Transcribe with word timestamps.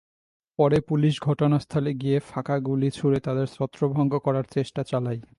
পরে 0.59 0.77
পুলিশ 0.81 1.15
ঘটনাস্থলে 1.21 1.91
গিয়ে 1.93 2.17
ফাঁকা 2.29 2.55
গুলি 2.59 2.89
ছুড়ে 2.91 3.19
তাদের 3.19 3.47
ছত্রভঙ্গ 3.47 4.13
করার 4.17 4.45
চেষ্টা 4.51 4.81
চালায়। 4.83 5.21